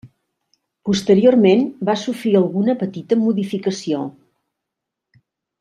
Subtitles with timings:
[0.89, 4.03] Posteriorment va sofrir alguna petita modificació.